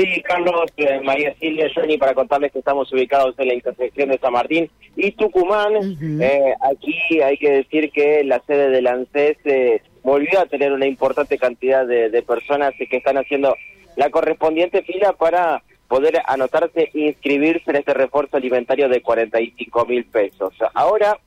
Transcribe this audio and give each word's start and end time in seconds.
Sí, 0.00 0.22
Carlos, 0.22 0.72
eh, 0.78 0.98
María 1.04 1.34
Silvia, 1.38 1.70
Johnny, 1.74 1.98
para 1.98 2.14
contarles 2.14 2.52
que 2.52 2.60
estamos 2.60 2.90
ubicados 2.90 3.34
en 3.38 3.48
la 3.48 3.54
intersección 3.54 4.08
de 4.08 4.18
San 4.18 4.32
Martín 4.32 4.70
y 4.96 5.10
Tucumán. 5.12 5.74
Eh, 6.22 6.54
aquí 6.62 7.20
hay 7.20 7.36
que 7.36 7.50
decir 7.50 7.90
que 7.92 8.24
la 8.24 8.40
sede 8.46 8.70
del 8.70 8.86
ANSES 8.86 9.36
eh, 9.44 9.82
volvió 10.02 10.40
a 10.40 10.46
tener 10.46 10.72
una 10.72 10.86
importante 10.86 11.36
cantidad 11.36 11.86
de, 11.86 12.22
personas 12.22 12.72
que 12.78 12.96
están 12.96 13.18
haciendo 13.18 13.54
la 13.96 14.08
correspondiente 14.08 14.82
fila 14.82 15.12
para 15.12 15.62
poder 15.86 16.22
anotarse 16.26 16.90
e 16.94 17.00
inscribirse 17.08 17.70
en 17.70 17.76
este 17.76 17.92
refuerzo 17.92 18.38
alimentario 18.38 18.88
de 18.88 19.02
45 19.02 19.84
mil 19.84 20.06
pesos. 20.06 20.54
Ahora 20.72 21.18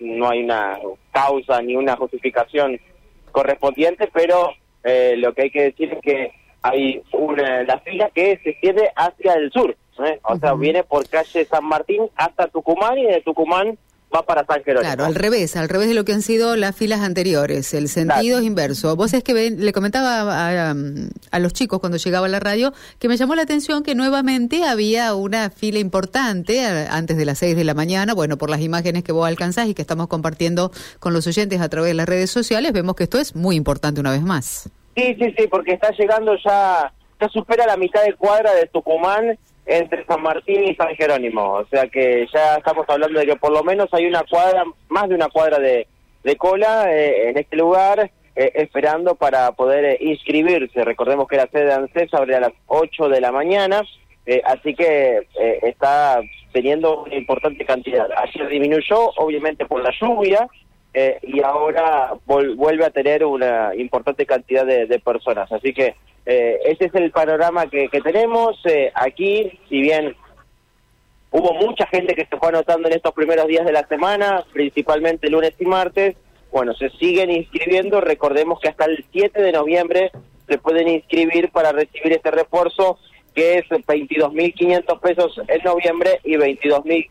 no 0.00 0.28
hay 0.28 0.42
una 0.42 0.78
causa 1.12 1.62
ni 1.62 1.76
una 1.76 1.94
justificación 1.94 2.80
correspondiente, 3.30 4.08
pero 4.12 4.52
lo 5.16 5.32
que 5.32 5.42
hay 5.42 5.50
que 5.50 5.62
decir 5.62 5.92
es 5.92 6.00
que 6.00 6.32
hay 6.62 7.02
una 7.42 7.62
la 7.64 7.78
fila 7.80 8.10
que 8.14 8.38
se 8.42 8.50
extiende 8.50 8.90
hacia 8.96 9.34
el 9.34 9.50
sur, 9.52 9.76
¿eh? 10.04 10.20
o 10.22 10.36
sea, 10.36 10.54
viene 10.54 10.84
por 10.84 11.08
calle 11.08 11.44
San 11.44 11.64
Martín 11.64 12.08
hasta 12.16 12.48
Tucumán 12.48 12.98
y 12.98 13.06
de 13.06 13.20
Tucumán 13.22 13.78
va 14.14 14.22
para 14.22 14.44
San 14.46 14.62
Jerónimo. 14.62 14.82
Claro, 14.82 15.04
al 15.04 15.14
revés, 15.14 15.56
al 15.56 15.68
revés 15.68 15.88
de 15.88 15.94
lo 15.94 16.04
que 16.04 16.12
han 16.12 16.22
sido 16.22 16.56
las 16.56 16.76
filas 16.76 17.00
anteriores, 17.00 17.74
el 17.74 17.88
sentido 17.88 18.38
es 18.38 18.44
inverso. 18.44 18.94
Vos 18.96 19.12
es 19.14 19.22
que 19.22 19.50
le 19.50 19.72
comentaba 19.72 20.70
a, 20.70 21.38
los 21.38 21.52
chicos 21.52 21.80
cuando 21.80 21.98
llegaba 21.98 22.26
a 22.26 22.28
la 22.28 22.40
radio 22.40 22.72
que 22.98 23.08
me 23.08 23.16
llamó 23.16 23.34
la 23.34 23.42
atención 23.42 23.82
que 23.82 23.94
nuevamente 23.94 24.64
había 24.64 25.14
una 25.14 25.50
fila 25.50 25.78
importante 25.78 26.64
antes 26.64 27.16
de 27.16 27.24
las 27.24 27.38
6 27.38 27.56
de 27.56 27.64
la 27.64 27.74
mañana, 27.74 28.14
bueno, 28.14 28.36
por 28.36 28.50
las 28.50 28.60
imágenes 28.60 29.04
que 29.04 29.12
vos 29.12 29.26
alcanzás 29.26 29.68
y 29.68 29.74
que 29.74 29.82
estamos 29.82 30.08
compartiendo 30.08 30.70
con 30.98 31.12
los 31.12 31.26
oyentes 31.26 31.60
a 31.60 31.68
través 31.68 31.90
de 31.90 31.94
las 31.94 32.08
redes 32.08 32.30
sociales, 32.30 32.72
vemos 32.72 32.96
que 32.96 33.04
esto 33.04 33.18
es 33.18 33.34
muy 33.34 33.56
importante 33.56 34.00
una 34.00 34.12
vez 34.12 34.22
más. 34.22 34.70
Sí, 34.96 35.14
sí, 35.20 35.34
sí, 35.36 35.46
porque 35.50 35.72
está 35.72 35.90
llegando 35.90 36.34
ya, 36.42 36.90
ya 37.20 37.28
supera 37.28 37.66
la 37.66 37.76
mitad 37.76 38.04
de 38.04 38.14
cuadra 38.14 38.54
de 38.54 38.66
Tucumán 38.66 39.38
entre 39.64 40.04
San 40.04 40.22
Martín 40.22 40.64
y 40.64 40.74
San 40.74 40.94
Jerónimo. 40.94 41.54
O 41.54 41.66
sea 41.66 41.86
que 41.88 42.26
ya 42.32 42.56
estamos 42.56 42.86
hablando 42.88 43.18
de 43.18 43.26
que 43.26 43.36
por 43.36 43.52
lo 43.52 43.62
menos 43.64 43.88
hay 43.92 44.06
una 44.06 44.22
cuadra, 44.24 44.64
más 44.88 45.08
de 45.08 45.14
una 45.14 45.28
cuadra 45.28 45.58
de, 45.58 45.86
de 46.22 46.36
cola 46.36 46.92
eh, 46.92 47.30
en 47.30 47.38
este 47.38 47.56
lugar, 47.56 48.10
eh, 48.34 48.52
esperando 48.54 49.14
para 49.14 49.52
poder 49.52 49.84
eh, 49.84 49.98
inscribirse. 50.00 50.84
Recordemos 50.84 51.26
que 51.26 51.36
la 51.36 51.48
sede 51.48 51.66
de 51.66 51.72
ANSES 51.72 52.14
abre 52.14 52.36
a 52.36 52.40
las 52.40 52.52
8 52.66 53.08
de 53.08 53.20
la 53.20 53.32
mañana, 53.32 53.82
así 54.44 54.74
que 54.74 55.28
está 55.62 56.20
teniendo 56.52 57.04
una 57.04 57.14
importante 57.14 57.64
cantidad. 57.64 58.08
Ayer 58.16 58.48
disminuyó, 58.48 59.10
obviamente 59.16 59.66
por 59.66 59.82
la 59.82 59.92
lluvia, 60.00 60.48
eh, 60.98 61.18
y 61.24 61.42
ahora 61.42 62.14
vuelve 62.24 62.86
a 62.86 62.88
tener 62.88 63.22
una 63.22 63.74
importante 63.74 64.24
cantidad 64.24 64.64
de, 64.64 64.98
personas. 65.00 65.52
Así 65.52 65.74
que 65.74 65.94
eh, 66.26 66.58
ese 66.64 66.86
es 66.86 66.94
el 66.94 67.10
panorama 67.10 67.68
que, 67.68 67.88
tenemos 68.02 68.58
eh, 68.66 68.92
aquí, 68.94 69.58
si 69.68 69.80
bien 69.80 70.14
hubo 71.30 71.54
mucha 71.54 71.86
gente 71.86 72.14
que 72.14 72.26
se 72.26 72.36
fue 72.36 72.48
anotando 72.48 72.88
en 72.88 72.94
estos 72.94 73.14
primeros 73.14 73.46
días 73.46 73.64
de 73.64 73.72
la 73.72 73.86
semana, 73.86 74.44
principalmente 74.52 75.30
lunes 75.30 75.54
y 75.58 75.64
martes, 75.64 76.16
bueno, 76.50 76.74
se 76.74 76.90
siguen 76.90 77.30
inscribiendo, 77.30 78.00
recordemos 78.00 78.60
que 78.60 78.68
hasta 78.68 78.86
el 78.86 79.04
7 79.12 79.40
de 79.40 79.52
noviembre 79.52 80.10
se 80.48 80.58
pueden 80.58 80.88
inscribir 80.88 81.50
para 81.50 81.72
recibir 81.72 82.12
este 82.12 82.30
refuerzo 82.30 82.98
que 83.34 83.58
es 83.58 83.64
22.500 83.68 85.00
pesos 85.00 85.40
en 85.48 85.62
noviembre 85.62 86.20
y 86.24 86.34
22.000 86.34 87.10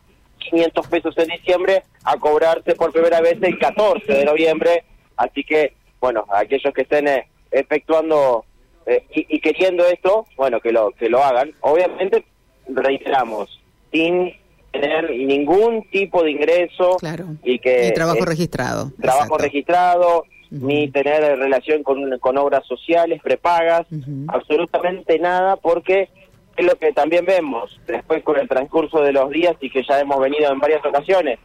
500 0.50 0.86
pesos 0.86 1.18
en 1.18 1.28
diciembre 1.28 1.82
a 2.04 2.16
cobrarse 2.16 2.74
por 2.74 2.92
primera 2.92 3.20
vez 3.20 3.38
el 3.42 3.58
14 3.58 4.12
de 4.12 4.24
noviembre. 4.24 4.84
Así 5.16 5.44
que, 5.44 5.74
bueno, 6.00 6.24
aquellos 6.30 6.72
que 6.72 6.82
estén 6.82 7.08
eh, 7.08 7.28
efectuando 7.50 8.44
eh, 8.86 9.04
y, 9.10 9.40
queriendo 9.40 9.84
esto, 9.86 10.26
bueno, 10.36 10.60
que 10.60 10.72
lo, 10.72 10.92
que 10.92 11.08
lo 11.08 11.22
hagan. 11.22 11.52
Obviamente, 11.60 12.24
reiteramos, 12.68 13.60
sin 13.92 14.32
tener 14.70 15.10
ningún 15.10 15.88
tipo 15.90 16.22
de 16.22 16.30
ingreso 16.32 16.96
y 17.42 17.58
que... 17.58 17.92
trabajo 17.92 18.24
registrado. 18.24 18.92
Trabajo 19.00 19.38
registrado, 19.38 20.24
ni 20.50 20.88
tener 20.90 21.38
relación 21.38 21.82
con, 21.82 22.18
con 22.18 22.38
obras 22.38 22.64
sociales, 22.66 23.20
prepagas, 23.22 23.86
absolutamente 24.28 25.18
nada, 25.18 25.56
porque 25.56 26.08
es 26.56 26.64
lo 26.64 26.76
que 26.76 26.92
también 26.92 27.24
vemos 27.24 27.78
después 27.86 28.22
con 28.22 28.38
el 28.38 28.48
transcurso 28.48 29.00
de 29.02 29.12
los 29.12 29.30
días 29.30 29.56
y 29.60 29.70
que 29.70 29.82
ya 29.82 30.00
hemos 30.00 30.18
venido 30.20 30.50
en 30.52 30.58
varias 30.58 30.84
ocasiones. 30.84 31.38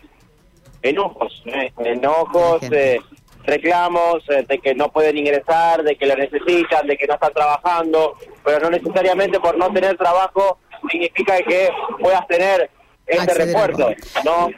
Enojos, 0.81 1.43
¿eh? 1.45 1.71
enojos, 1.85 2.63
eh, 2.71 2.99
reclamos 3.43 4.23
eh, 4.29 4.45
de 4.47 4.59
que 4.59 4.75
no 4.75 4.91
pueden 4.91 5.17
ingresar, 5.17 5.83
de 5.83 5.95
que 5.95 6.05
lo 6.05 6.15
necesitan, 6.15 6.87
de 6.87 6.97
que 6.97 7.07
no 7.07 7.15
están 7.15 7.33
trabajando, 7.33 8.13
pero 8.43 8.59
no 8.59 8.69
necesariamente 8.69 9.39
por 9.39 9.57
no 9.57 9.71
tener 9.71 9.97
trabajo 9.97 10.59
significa 10.89 11.37
que 11.43 11.69
puedas 11.99 12.25
tener 12.27 12.69
este 13.05 13.33
refuerzo, 13.33 13.91
¿no? 14.23 14.49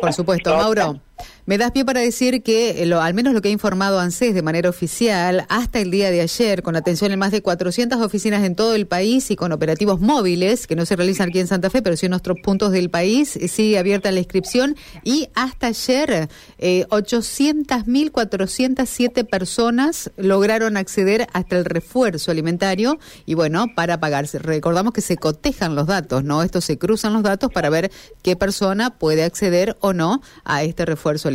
Por 0.00 0.12
supuesto, 0.12 0.56
Mauro. 0.56 1.00
Me 1.46 1.58
das 1.58 1.72
pie 1.72 1.84
para 1.84 2.00
decir 2.00 2.42
que, 2.42 2.82
eh, 2.82 2.86
lo, 2.86 3.02
al 3.02 3.12
menos 3.12 3.34
lo 3.34 3.42
que 3.42 3.48
ha 3.48 3.52
informado 3.52 4.00
ANSES 4.00 4.32
de 4.32 4.40
manera 4.40 4.70
oficial, 4.70 5.44
hasta 5.50 5.78
el 5.78 5.90
día 5.90 6.10
de 6.10 6.22
ayer, 6.22 6.62
con 6.62 6.74
atención 6.74 7.12
en 7.12 7.18
más 7.18 7.32
de 7.32 7.42
400 7.42 8.00
oficinas 8.00 8.44
en 8.44 8.54
todo 8.54 8.74
el 8.74 8.86
país 8.86 9.30
y 9.30 9.36
con 9.36 9.52
operativos 9.52 10.00
móviles, 10.00 10.66
que 10.66 10.74
no 10.74 10.86
se 10.86 10.96
realizan 10.96 11.28
aquí 11.28 11.40
en 11.40 11.46
Santa 11.46 11.68
Fe, 11.68 11.82
pero 11.82 11.98
sí 11.98 12.06
en 12.06 12.14
otros 12.14 12.38
puntos 12.42 12.72
del 12.72 12.88
país, 12.88 13.36
eh, 13.36 13.48
sigue 13.48 13.78
abierta 13.78 14.10
la 14.10 14.20
inscripción. 14.20 14.74
Y 15.02 15.28
hasta 15.34 15.66
ayer, 15.66 16.30
eh, 16.56 16.86
800.407 16.88 19.24
personas 19.24 20.12
lograron 20.16 20.78
acceder 20.78 21.26
hasta 21.34 21.58
el 21.58 21.66
refuerzo 21.66 22.30
alimentario. 22.30 22.98
Y 23.26 23.34
bueno, 23.34 23.66
para 23.76 24.00
pagarse. 24.00 24.38
Recordamos 24.38 24.94
que 24.94 25.02
se 25.02 25.18
cotejan 25.18 25.74
los 25.74 25.88
datos, 25.88 26.24
¿no? 26.24 26.42
Estos 26.42 26.64
se 26.64 26.78
cruzan 26.78 27.12
los 27.12 27.22
datos 27.22 27.52
para 27.52 27.68
ver 27.68 27.92
qué 28.22 28.34
persona 28.34 28.96
puede 28.96 29.24
acceder 29.24 29.76
o 29.80 29.92
no 29.92 30.22
a 30.44 30.62
este 30.62 30.86
refuerzo 30.86 31.28
alimentario. 31.28 31.33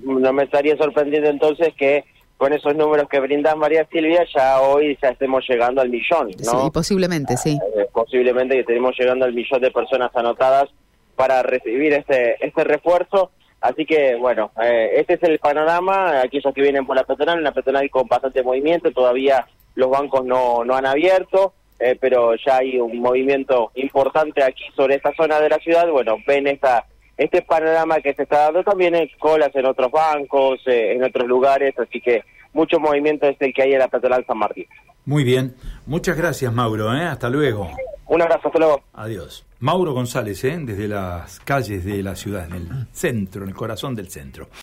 No 0.00 0.32
me 0.32 0.44
estaría 0.44 0.76
sorprendiendo 0.76 1.28
entonces 1.28 1.74
que 1.76 2.04
con 2.38 2.52
esos 2.52 2.74
números 2.76 3.08
que 3.08 3.18
brinda 3.18 3.54
María 3.56 3.86
Silvia 3.90 4.24
ya 4.34 4.60
hoy 4.60 4.96
ya 5.02 5.08
estemos 5.08 5.44
llegando 5.48 5.80
al 5.80 5.90
millón, 5.90 6.30
¿no? 6.44 6.62
Sí, 6.64 6.70
posiblemente, 6.72 7.36
sí. 7.36 7.58
Eh, 7.76 7.86
posiblemente 7.92 8.54
que 8.54 8.60
estemos 8.60 8.94
llegando 8.96 9.24
al 9.24 9.34
millón 9.34 9.60
de 9.60 9.70
personas 9.72 10.14
anotadas 10.14 10.68
para 11.16 11.42
recibir 11.42 11.92
este 11.92 12.36
este 12.46 12.64
refuerzo. 12.64 13.32
Así 13.60 13.84
que, 13.84 14.14
bueno, 14.14 14.52
eh, 14.62 14.92
este 14.96 15.14
es 15.14 15.22
el 15.24 15.40
panorama. 15.40 16.20
Aquellos 16.20 16.54
que 16.54 16.62
vienen 16.62 16.86
por 16.86 16.94
la 16.94 17.02
peatonal, 17.02 17.40
una 17.40 17.50
peatonal 17.50 17.90
con 17.90 18.06
bastante 18.06 18.44
movimiento, 18.44 18.92
todavía 18.92 19.44
los 19.74 19.90
bancos 19.90 20.24
no, 20.24 20.64
no 20.64 20.76
han 20.76 20.86
abierto, 20.86 21.54
eh, 21.80 21.96
pero 22.00 22.36
ya 22.36 22.58
hay 22.58 22.78
un 22.78 22.98
movimiento 22.98 23.72
importante 23.74 24.44
aquí 24.44 24.62
sobre 24.76 24.94
esta 24.94 25.12
zona 25.14 25.40
de 25.40 25.48
la 25.48 25.58
ciudad. 25.58 25.88
Bueno, 25.90 26.18
ven 26.24 26.46
esta 26.46 26.86
este 27.18 27.42
panorama 27.42 28.00
que 28.00 28.14
se 28.14 28.22
está 28.22 28.44
dando 28.44 28.62
también 28.62 28.94
en 28.94 29.10
colas 29.18 29.50
en 29.54 29.66
otros 29.66 29.90
bancos, 29.90 30.60
eh, 30.66 30.92
en 30.92 31.02
otros 31.02 31.26
lugares, 31.28 31.74
así 31.78 32.00
que 32.00 32.22
mucho 32.52 32.78
movimiento 32.78 33.26
es 33.26 33.36
el 33.40 33.52
que 33.52 33.62
hay 33.62 33.72
en 33.72 33.80
la 33.80 33.88
Peatonal 33.88 34.24
San 34.24 34.38
Martín. 34.38 34.66
Muy 35.04 35.24
bien, 35.24 35.54
muchas 35.86 36.16
gracias 36.16 36.52
Mauro, 36.52 36.94
¿eh? 36.94 37.02
hasta 37.02 37.28
luego. 37.28 37.70
Un 38.06 38.22
abrazo, 38.22 38.48
hasta 38.48 38.58
luego. 38.58 38.82
Adiós. 38.94 39.44
Mauro 39.60 39.92
González, 39.92 40.44
¿eh? 40.44 40.56
desde 40.60 40.86
las 40.86 41.40
calles 41.40 41.84
de 41.84 42.02
la 42.02 42.14
ciudad, 42.14 42.46
en 42.46 42.52
el 42.54 42.68
centro, 42.92 43.42
en 43.42 43.48
el 43.48 43.54
corazón 43.54 43.94
del 43.94 44.08
centro. 44.08 44.48